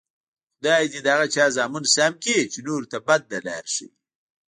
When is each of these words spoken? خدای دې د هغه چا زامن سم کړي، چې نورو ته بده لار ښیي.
خدای 0.59 0.83
دې 0.91 0.99
د 1.05 1.07
هغه 1.15 1.27
چا 1.35 1.45
زامن 1.57 1.83
سم 1.95 2.13
کړي، 2.23 2.39
چې 2.53 2.59
نورو 2.67 2.85
ته 2.91 2.97
بده 3.07 3.37
لار 3.47 3.65
ښیي. 3.73 3.89